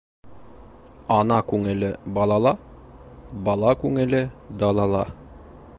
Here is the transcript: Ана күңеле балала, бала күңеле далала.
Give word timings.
Ана 1.17 1.37
күңеле 1.51 1.91
балала, 2.17 2.53
бала 3.49 3.77
күңеле 3.85 4.23
далала. 4.65 5.09